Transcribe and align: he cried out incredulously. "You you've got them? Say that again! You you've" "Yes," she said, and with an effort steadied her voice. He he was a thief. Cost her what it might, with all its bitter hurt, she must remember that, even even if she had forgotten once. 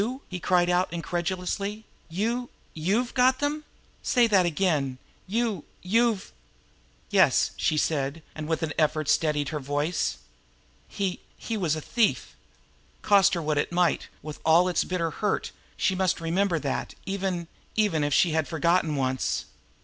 he 0.29 0.39
cried 0.39 0.67
out 0.67 0.91
incredulously. 0.91 1.85
"You 2.09 2.49
you've 2.73 3.13
got 3.13 3.37
them? 3.37 3.65
Say 4.01 4.25
that 4.25 4.47
again! 4.47 4.97
You 5.27 5.63
you've" 5.83 6.33
"Yes," 7.11 7.51
she 7.55 7.77
said, 7.77 8.23
and 8.33 8.47
with 8.47 8.63
an 8.63 8.73
effort 8.79 9.07
steadied 9.07 9.49
her 9.49 9.59
voice. 9.59 10.17
He 10.87 11.19
he 11.37 11.55
was 11.55 11.75
a 11.75 11.81
thief. 11.81 12.35
Cost 13.03 13.35
her 13.35 13.43
what 13.43 13.59
it 13.59 13.71
might, 13.71 14.07
with 14.23 14.39
all 14.43 14.67
its 14.67 14.83
bitter 14.83 15.11
hurt, 15.11 15.51
she 15.77 15.93
must 15.93 16.19
remember 16.19 16.57
that, 16.57 16.95
even 17.05 17.47
even 17.75 18.03
if 18.03 18.11
she 18.11 18.31
had 18.31 18.47
forgotten 18.47 18.95
once. 18.95 19.45